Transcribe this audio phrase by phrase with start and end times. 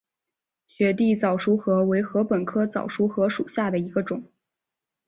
[0.65, 4.23] 雪地早熟禾为禾本科早熟禾属下的一个种。